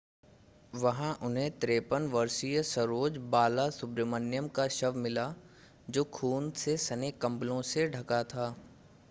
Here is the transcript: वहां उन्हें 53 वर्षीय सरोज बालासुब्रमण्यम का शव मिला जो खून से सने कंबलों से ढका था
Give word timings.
वहां 0.73 1.09
उन्हें 1.25 1.49
53 1.59 2.07
वर्षीय 2.11 2.61
सरोज 2.63 3.17
बालासुब्रमण्यम 3.29 4.47
का 4.55 4.67
शव 4.71 4.97
मिला 4.97 5.27
जो 5.89 6.03
खून 6.13 6.51
से 6.57 6.77
सने 6.79 7.11
कंबलों 7.21 7.61
से 7.67 7.87
ढका 7.89 8.23
था 8.35 8.53